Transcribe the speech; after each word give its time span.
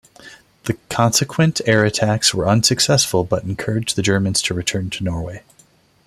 The 0.63 0.73
consequent 0.89 1.61
air 1.67 1.85
attacks 1.85 2.33
where 2.33 2.47
unsuccessful 2.47 3.23
but 3.23 3.43
encouraged 3.43 3.95
the 3.95 4.01
Germans 4.01 4.41
to 4.41 4.55
return 4.55 4.89
to 4.89 5.03
Norway. 5.03 5.43